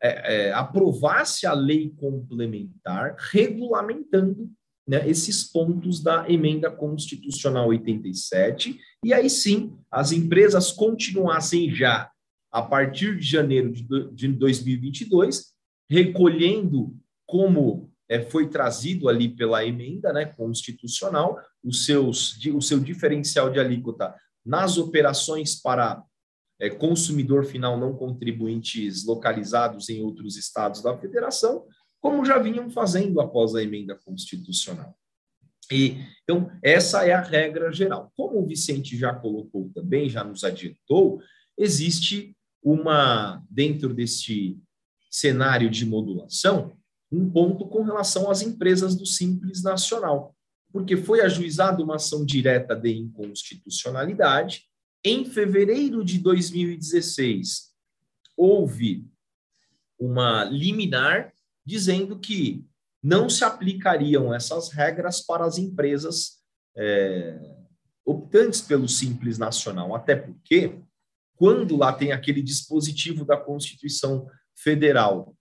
[0.00, 4.50] é, é, aprovasse a lei complementar regulamentando
[4.86, 12.10] né, esses pontos da emenda constitucional 87, e aí sim as empresas continuassem já,
[12.50, 15.52] a partir de janeiro de 2022,
[15.90, 23.50] recolhendo como é, foi trazido ali pela emenda né, constitucional, os seus, o seu diferencial
[23.50, 26.02] de alíquota nas operações para
[26.60, 31.64] é, consumidor final não contribuintes localizados em outros estados da federação,
[32.00, 34.96] como já vinham fazendo após a emenda constitucional.
[35.70, 38.10] E, então, essa é a regra geral.
[38.16, 41.20] Como o Vicente já colocou também, já nos adiantou,
[41.58, 44.58] existe uma, dentro deste
[45.10, 46.77] cenário de modulação,
[47.10, 50.34] um ponto com relação às empresas do Simples Nacional,
[50.72, 54.64] porque foi ajuizada uma ação direta de inconstitucionalidade.
[55.04, 57.72] Em fevereiro de 2016,
[58.36, 59.06] houve
[59.98, 61.32] uma liminar
[61.64, 62.64] dizendo que
[63.02, 66.38] não se aplicariam essas regras para as empresas
[66.76, 67.38] é,
[68.04, 70.78] optantes pelo Simples Nacional, até porque,
[71.36, 75.36] quando lá tem aquele dispositivo da Constituição Federal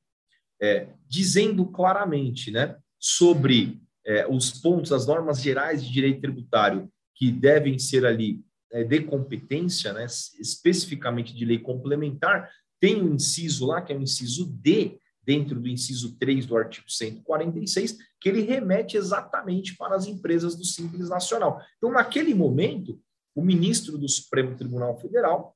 [0.62, 7.32] é, dizendo claramente né, sobre é, os pontos, as normas gerais de direito tributário que
[7.32, 8.42] devem ser ali
[8.72, 10.06] é, de competência, né,
[10.40, 15.68] especificamente de lei complementar, tem um inciso lá, que é o inciso D, dentro do
[15.68, 21.62] inciso 3 do artigo 146, que ele remete exatamente para as empresas do Simples Nacional.
[21.78, 22.98] Então, naquele momento,
[23.36, 25.54] o ministro do Supremo Tribunal Federal,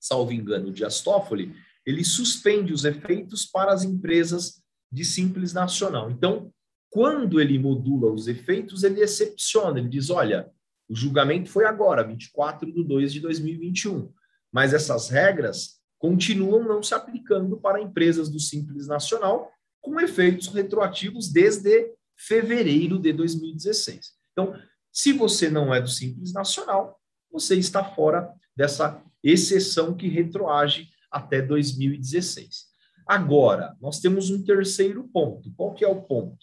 [0.00, 1.54] salvo engano, Dias Toffoli,
[1.86, 6.10] ele suspende os efeitos para as empresas de simples nacional.
[6.10, 6.52] Então,
[6.90, 10.50] quando ele modula os efeitos, ele excepciona, ele diz: olha,
[10.88, 14.12] o julgamento foi agora, 24 de 2 de 2021,
[14.52, 21.32] mas essas regras continuam não se aplicando para empresas do Simples Nacional, com efeitos retroativos
[21.32, 24.12] desde fevereiro de 2016.
[24.32, 24.54] Então,
[24.92, 31.40] se você não é do Simples Nacional, você está fora dessa exceção que retroage até
[31.40, 32.66] 2016.
[33.06, 35.52] Agora, nós temos um terceiro ponto.
[35.56, 36.38] Qual que é o ponto?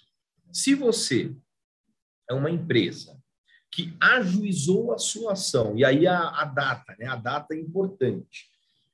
[0.51, 1.35] Se você
[2.29, 3.21] é uma empresa
[3.71, 5.77] que ajuizou a sua ação.
[5.77, 7.07] E aí a, a data, né?
[7.07, 8.49] A data é importante,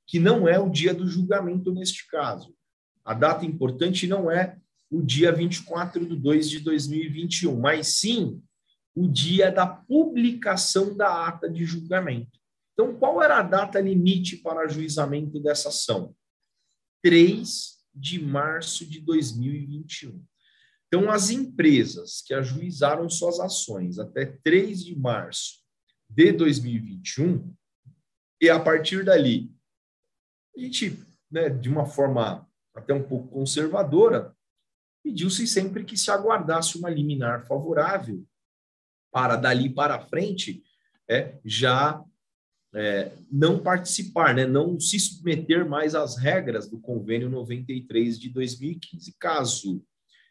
[0.06, 2.56] que não é o dia do julgamento neste caso.
[3.04, 4.58] A data importante não é
[4.90, 8.42] o dia 24 de 2 de 2021, mas sim
[8.96, 12.37] o dia da publicação da ata de julgamento.
[12.80, 16.16] Então, qual era a data limite para ajuizamento dessa ação?
[17.04, 20.24] 3 de março de 2021.
[20.86, 25.63] Então, as empresas que ajuizaram suas ações até 3 de março
[26.08, 27.52] de 2021,
[28.40, 29.52] e a partir dali,
[30.56, 34.38] a gente, né, de uma forma até um pouco conservadora,
[35.04, 38.24] pediu-se sempre que se aguardasse uma liminar favorável
[39.12, 40.63] para dali para frente
[41.10, 42.04] é, já
[42.78, 49.16] é, não participar, né, não se submeter mais às regras do convênio 93 de 2015.
[49.20, 49.84] Caso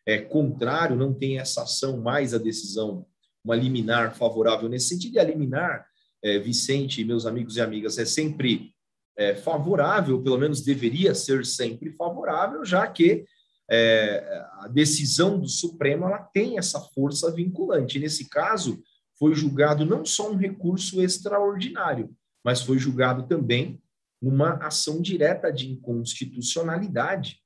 [0.07, 3.05] é, contrário, não tem essa ação mais a decisão,
[3.45, 5.17] uma liminar favorável nesse sentido.
[5.17, 5.85] E a liminar,
[6.23, 8.73] é, Vicente meus amigos e amigas, é sempre
[9.19, 13.25] é, favorável, pelo menos deveria ser sempre favorável, já que
[13.69, 17.99] é, a decisão do Supremo ela tem essa força vinculante.
[17.99, 18.81] Nesse caso,
[19.19, 22.15] foi julgado não só um recurso extraordinário,
[22.47, 23.83] mas foi julgado também
[24.23, 27.41] uma ação direta de inconstitucionalidade,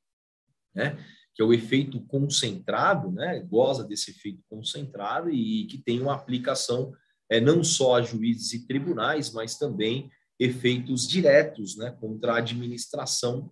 [0.74, 1.02] né?
[1.34, 6.92] que é o efeito concentrado, né, goza desse efeito concentrado e que tem uma aplicação
[7.30, 13.50] é, não só a juízes e tribunais, mas também efeitos diretos né, contra a administração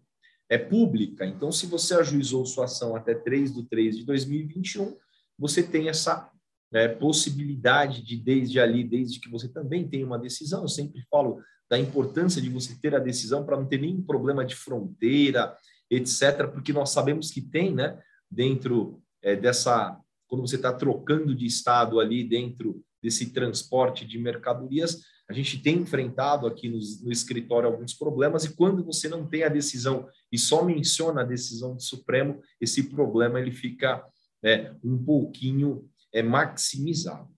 [0.50, 1.24] é, pública.
[1.24, 4.94] Então, se você ajuizou sua ação até 3 de 3 de 2021,
[5.38, 6.30] você tem essa
[6.72, 11.40] é, possibilidade de, desde ali, desde que você também tenha uma decisão, eu sempre falo
[11.68, 15.54] da importância de você ter a decisão para não ter nenhum problema de fronteira,
[15.90, 17.98] etc., porque nós sabemos que tem, né,
[18.30, 25.02] dentro é, dessa, quando você está trocando de estado ali dentro desse transporte de mercadorias,
[25.28, 29.44] a gente tem enfrentado aqui no, no, escritório alguns problemas, e quando você não tem
[29.44, 34.02] a decisão e só menciona a decisão do Supremo, esse problema ele fica
[34.42, 37.28] é, um pouquinho é, maximizado.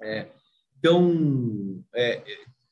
[0.00, 0.28] É,
[0.78, 2.22] então, é,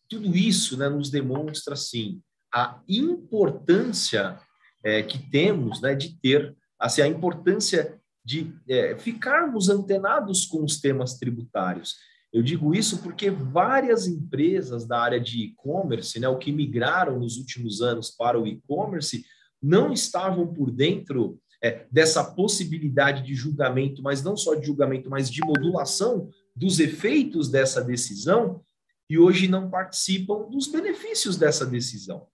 [0.08, 2.20] tudo isso né, nos demonstra assim,
[2.52, 4.38] a importância
[4.84, 10.80] é, que temos né, de ter assim, a importância de é, ficarmos antenados com os
[10.80, 11.96] temas tributários.
[12.32, 17.36] Eu digo isso porque várias empresas da área de e-commerce, né, o que migraram nos
[17.36, 19.24] últimos anos para o e-commerce,
[19.62, 25.30] não estavam por dentro é, dessa possibilidade de julgamento, mas não só de julgamento, mas
[25.30, 28.62] de modulação dos efeitos dessa decisão,
[29.08, 32.26] e hoje não participam dos benefícios dessa decisão.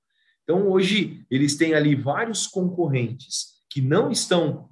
[0.44, 4.68] Então, hoje, eles têm ali vários concorrentes que não estão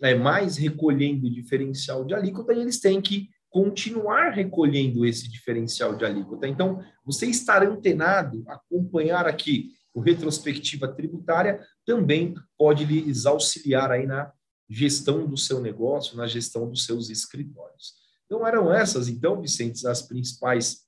[0.00, 6.04] é, mais recolhendo diferencial de alíquota e eles têm que continuar recolhendo esse diferencial de
[6.04, 6.46] alíquota.
[6.46, 14.32] Então, você estar antenado, acompanhar aqui o retrospectiva tributária, também pode lhes auxiliar aí na
[14.68, 17.94] gestão do seu negócio, na gestão dos seus escritórios.
[18.26, 20.84] Então, eram essas, então, Vicentes, as principais,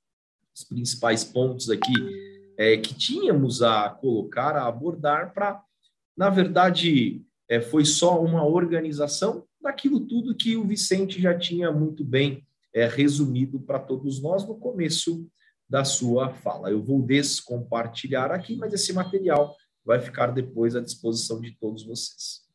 [0.55, 1.95] os principais pontos aqui
[2.59, 5.63] é, que tínhamos a colocar, a abordar, para,
[6.17, 12.05] na verdade, é, foi só uma organização daquilo tudo que o Vicente já tinha muito
[12.05, 15.25] bem é, resumido para todos nós no começo
[15.69, 16.71] da sua fala.
[16.71, 19.55] Eu vou descompartilhar aqui, mas esse material
[19.89, 22.47] vai ficar depois à disposição de todos vocês.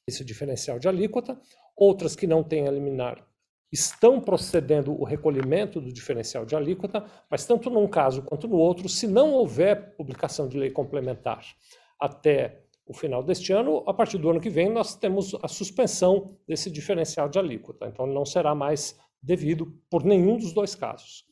[0.08, 1.40] esse diferencial de alíquota,
[1.76, 3.26] outras que não têm a liminar
[3.74, 8.88] estão procedendo o recolhimento do diferencial de alíquota, mas tanto num caso quanto no outro,
[8.88, 11.44] se não houver publicação de lei complementar
[12.04, 16.38] até o final deste ano, a partir do ano que vem nós temos a suspensão
[16.46, 17.88] desse diferencial de alíquota.
[17.88, 21.24] Então não será mais devido por nenhum dos dois casos.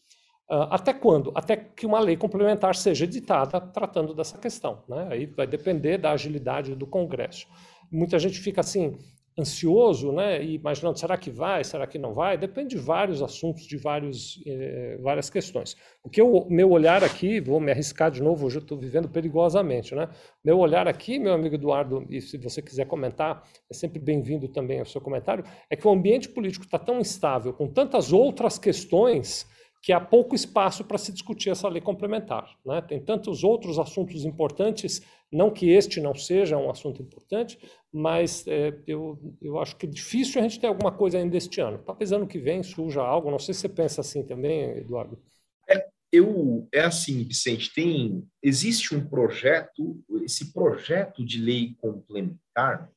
[0.49, 1.29] Uh, até quando?
[1.35, 4.83] Até que uma lei complementar seja editada tratando dessa questão.
[4.87, 5.09] Né?
[5.11, 7.47] Aí vai depender da agilidade do Congresso.
[7.91, 8.97] Muita gente fica assim,
[9.39, 12.37] ansioso, né, e imaginando, será que vai, será que não vai?
[12.37, 15.75] Depende de vários assuntos, de vários, eh, várias questões.
[16.03, 19.07] O que o meu olhar aqui, vou me arriscar de novo, hoje eu estou vivendo
[19.07, 20.09] perigosamente, né?
[20.43, 24.81] Meu olhar aqui, meu amigo Eduardo, e se você quiser comentar, é sempre bem-vindo também
[24.81, 29.47] o seu comentário, é que o ambiente político está tão instável, com tantas outras questões,
[29.81, 32.55] que há pouco espaço para se discutir essa lei complementar.
[32.63, 32.81] Né?
[32.81, 35.01] Tem tantos outros assuntos importantes,
[35.31, 37.57] não que este não seja um assunto importante,
[37.91, 41.59] mas é, eu, eu acho que é difícil a gente ter alguma coisa ainda este
[41.59, 41.79] ano.
[41.79, 45.19] Talvez ano que vem surja algo, não sei se você pensa assim também, Eduardo.
[45.67, 52.91] É, eu, é assim, Vicente, tem, existe um projeto, esse projeto de lei complementar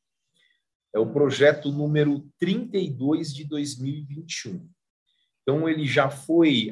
[0.94, 4.68] é o projeto número 32 de 2021.
[5.44, 6.70] Então, ele já foi,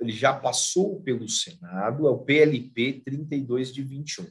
[0.00, 4.26] ele já passou pelo Senado, é o PLP 32 de 21.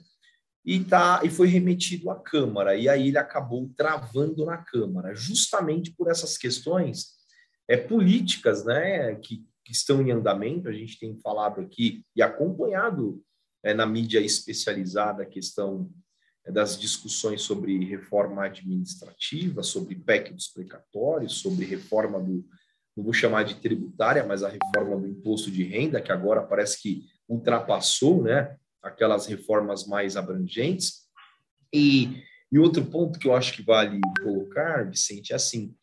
[0.66, 5.92] E, tá, e foi remetido à Câmara, e aí ele acabou travando na Câmara, justamente
[5.92, 7.16] por essas questões
[7.70, 10.68] é, políticas né, que, que estão em andamento.
[10.68, 13.24] A gente tem falado aqui e acompanhado
[13.64, 15.90] é, na mídia especializada a questão
[16.46, 22.46] é, das discussões sobre reforma administrativa, sobre PEC dos precatórios, sobre reforma do,
[22.98, 26.82] não vou chamar de tributária, mas a reforma do imposto de renda, que agora parece
[26.82, 31.04] que ultrapassou né, aquelas reformas mais abrangentes.
[31.72, 35.76] E, e outro ponto que eu acho que vale colocar, Vicente, é assim,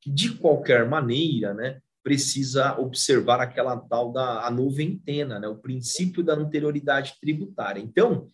[0.00, 6.24] que de qualquer maneira, né, precisa observar aquela tal da a noventena, né, o princípio
[6.24, 7.80] da anterioridade tributária.
[7.80, 8.28] Então,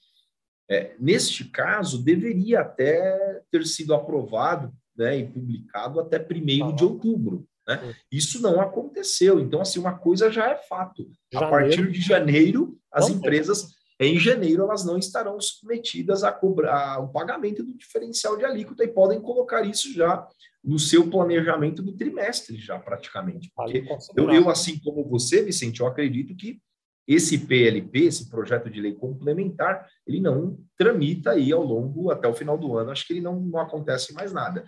[0.71, 7.47] é, neste caso, deveria até ter sido aprovado né, e publicado até 1 de outubro.
[7.67, 7.95] Né?
[8.11, 9.41] Isso não aconteceu.
[9.41, 11.09] Então, assim, uma coisa já é fato.
[11.33, 11.55] Janeiro.
[11.55, 17.01] A partir de janeiro, as não empresas, em janeiro, elas não estarão submetidas a cobrar
[17.01, 20.27] o pagamento do diferencial de alíquota e podem colocar isso já
[20.63, 23.53] no seu planejamento do trimestre, já praticamente.
[23.55, 23.85] Porque
[24.17, 26.61] eu, eu, assim como você, Vicente, eu acredito que
[27.07, 32.35] esse PLP, esse projeto de lei complementar, ele não tramita aí ao longo, até o
[32.35, 34.65] final do ano, acho que ele não, não acontece mais nada.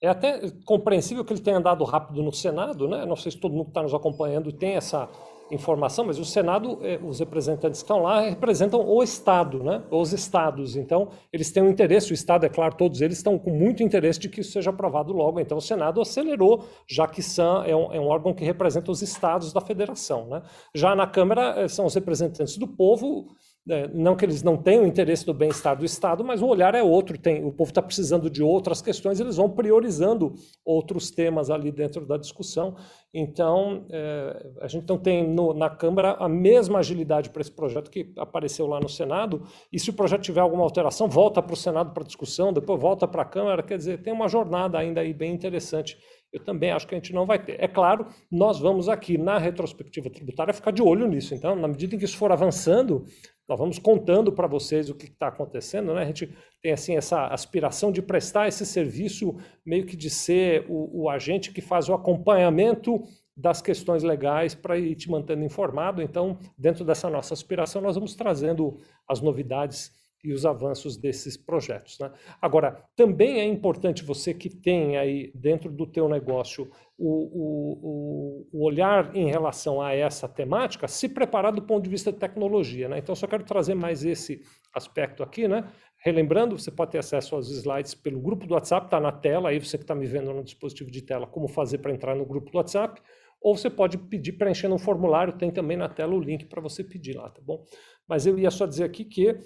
[0.00, 3.06] É até compreensível que ele tenha andado rápido no Senado, né?
[3.06, 5.08] Não sei se todo mundo que está nos acompanhando tem essa
[5.50, 9.82] informação, mas o Senado, é, os representantes que estão lá representam o Estado, né?
[9.90, 10.76] Os estados.
[10.76, 14.18] Então, eles têm um interesse, o Estado, é claro, todos eles estão com muito interesse
[14.18, 15.40] de que isso seja aprovado logo.
[15.40, 19.02] Então, o Senado acelerou, já que são, é, um, é um órgão que representa os
[19.02, 20.42] estados da federação, né?
[20.74, 23.34] Já na Câmara, é, são os representantes do povo
[23.94, 27.16] não que eles não tenham interesse do bem-estar do Estado, mas o olhar é outro.
[27.16, 30.34] Tem, o povo está precisando de outras questões, eles vão priorizando
[30.64, 32.76] outros temas ali dentro da discussão.
[33.12, 37.90] Então, é, a gente não tem no, na Câmara a mesma agilidade para esse projeto
[37.90, 39.46] que apareceu lá no Senado.
[39.72, 43.08] E se o projeto tiver alguma alteração, volta para o Senado para discussão, depois volta
[43.08, 43.62] para a Câmara.
[43.62, 45.96] Quer dizer, tem uma jornada ainda aí bem interessante
[46.34, 47.62] eu também acho que a gente não vai ter.
[47.62, 51.32] É claro, nós vamos aqui na retrospectiva tributária ficar de olho nisso.
[51.32, 53.04] Então, na medida em que isso for avançando,
[53.48, 55.92] nós vamos contando para vocês o que está acontecendo.
[55.94, 56.02] Né?
[56.02, 61.02] A gente tem assim essa aspiração de prestar esse serviço, meio que de ser o,
[61.02, 63.02] o agente que faz o acompanhamento
[63.36, 66.00] das questões legais para ir te mantendo informado.
[66.00, 68.78] Então, dentro dessa nossa aspiração, nós vamos trazendo
[69.08, 69.92] as novidades
[70.24, 71.98] e os avanços desses projetos.
[71.98, 72.10] Né?
[72.40, 78.64] Agora, também é importante você que tem aí dentro do teu negócio o, o, o,
[78.64, 82.88] olhar em relação a essa temática, se preparar do ponto de vista de tecnologia.
[82.88, 82.98] Né?
[82.98, 84.40] Então, só quero trazer mais esse
[84.72, 85.46] aspecto aqui.
[85.46, 85.70] Né?
[85.98, 89.60] Relembrando, você pode ter acesso aos slides pelo grupo do WhatsApp, está na tela, aí
[89.60, 92.50] você que está me vendo no dispositivo de tela, como fazer para entrar no grupo
[92.50, 93.00] do WhatsApp,
[93.42, 96.82] ou você pode pedir preenchendo um formulário, tem também na tela o link para você
[96.82, 97.62] pedir lá, tá bom?
[98.08, 99.36] Mas eu ia só dizer aqui que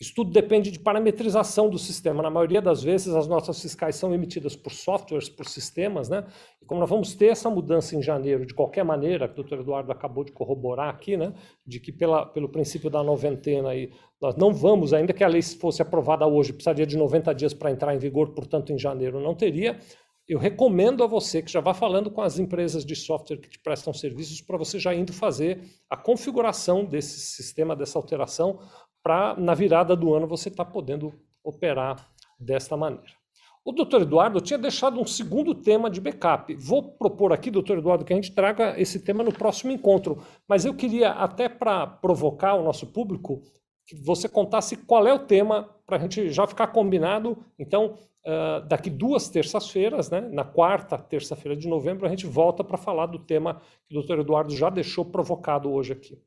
[0.00, 2.22] Isso tudo depende de parametrização do sistema.
[2.22, 6.24] Na maioria das vezes, as notas fiscais são emitidas por softwares, por sistemas, né?
[6.62, 9.60] E como nós vamos ter essa mudança em janeiro, de qualquer maneira, que o doutor
[9.60, 11.34] Eduardo acabou de corroborar aqui, né?
[11.66, 13.92] De que pela, pelo princípio da noventena aí,
[14.22, 17.70] nós não vamos, ainda que a lei fosse aprovada hoje, precisaria de 90 dias para
[17.70, 19.78] entrar em vigor, portanto, em janeiro não teria.
[20.26, 23.58] Eu recomendo a você que já vá falando com as empresas de software que te
[23.58, 28.60] prestam serviços para você já indo fazer a configuração desse sistema, dessa alteração,
[29.02, 32.06] para na virada do ano você estar tá podendo operar
[32.38, 33.20] desta maneira.
[33.62, 36.54] O doutor Eduardo tinha deixado um segundo tema de backup.
[36.54, 40.22] Vou propor aqui, doutor Eduardo, que a gente traga esse tema no próximo encontro.
[40.48, 43.42] Mas eu queria, até para provocar o nosso público,
[43.86, 47.36] que você contasse qual é o tema, para a gente já ficar combinado.
[47.58, 52.78] Então, uh, daqui duas terças-feiras, né, na quarta terça-feira de novembro, a gente volta para
[52.78, 56.18] falar do tema que o doutor Eduardo já deixou provocado hoje aqui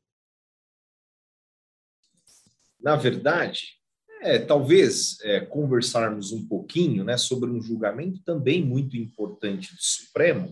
[2.84, 3.78] na verdade,
[4.20, 10.48] é, talvez é, conversarmos um pouquinho né, sobre um julgamento também muito importante do Supremo,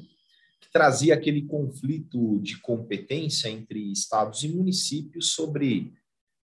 [0.59, 5.93] que trazia aquele conflito de competência entre estados e municípios sobre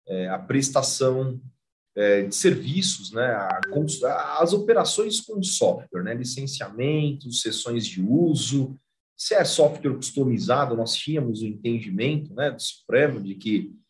[0.08, 1.42] é, a prestação
[1.96, 8.80] é, de serviços, né, a, as operações com software, né, licenciamentos, sessões de uso,
[9.18, 13.81] se é software customizado, nós tínhamos o entendimento né, do Supremo de que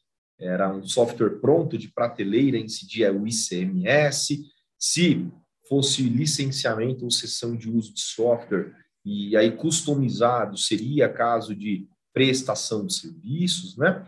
[0.41, 4.41] era um software pronto de prateleira, incidia o ICMS.
[4.77, 5.31] Se
[5.69, 8.73] fosse licenciamento ou sessão de uso de software,
[9.05, 14.05] e aí customizado, seria caso de prestação de serviços, né?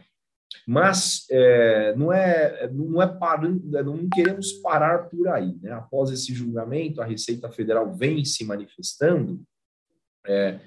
[0.68, 5.72] Mas é, não é não é parando, não queremos parar por aí, né?
[5.72, 9.42] Após esse julgamento, a Receita Federal vem se manifestando,
[10.26, 10.60] é,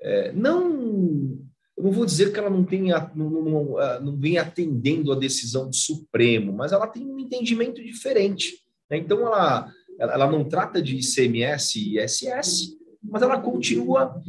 [0.00, 1.38] é, não
[1.76, 5.16] eu não vou dizer que ela não, tenha, não, não, ah, não vem atendendo a
[5.16, 8.62] decisão do Supremo, mas ela tem um entendimento diferente.
[8.90, 8.96] Né?
[8.96, 14.22] Então, ela, ela não trata de ICMS e ISS, mas ela continua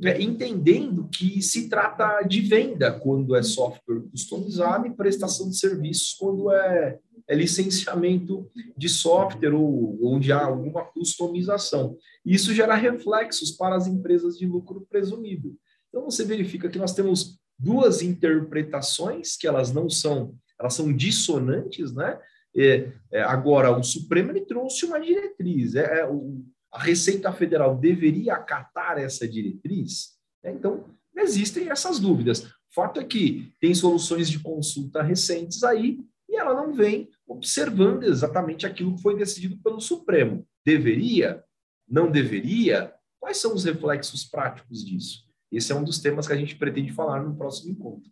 [0.00, 6.14] né, entendendo que se trata de venda quando é software customizado e prestação de serviços
[6.18, 6.98] quando é,
[7.28, 11.96] é licenciamento de software ou onde há alguma customização.
[12.24, 15.54] Isso gera reflexos para as empresas de lucro presumido.
[15.94, 21.94] Então você verifica que nós temos duas interpretações que elas não são, elas são dissonantes,
[21.94, 22.20] né?
[22.56, 27.76] É, é, agora o Supremo ele trouxe uma diretriz, é, é o, a Receita Federal
[27.76, 30.14] deveria acatar essa diretriz.
[30.42, 30.52] Né?
[30.52, 30.84] Então
[31.16, 32.44] existem essas dúvidas.
[32.74, 38.66] Fato é que tem soluções de consulta recentes aí e ela não vem observando exatamente
[38.66, 40.44] aquilo que foi decidido pelo Supremo.
[40.66, 41.44] Deveria?
[41.88, 42.92] Não deveria?
[43.20, 45.23] Quais são os reflexos práticos disso?
[45.56, 48.10] Esse é um dos temas que a gente pretende falar no próximo encontro.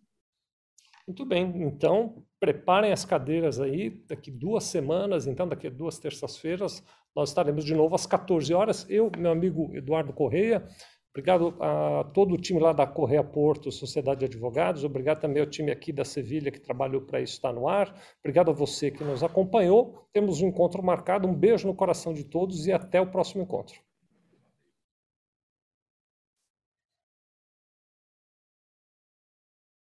[1.06, 6.82] Muito bem, então preparem as cadeiras aí, daqui duas semanas, então daqui a duas terças-feiras,
[7.14, 8.86] nós estaremos de novo às 14 horas.
[8.88, 10.64] Eu, meu amigo Eduardo Correia,
[11.10, 15.50] obrigado a todo o time lá da Correia Porto, Sociedade de Advogados, obrigado também ao
[15.50, 19.02] time aqui da Sevilha que trabalhou para isso estar no ar, obrigado a você que
[19.02, 20.06] nos acompanhou.
[20.12, 23.74] Temos um encontro marcado, um beijo no coração de todos e até o próximo encontro.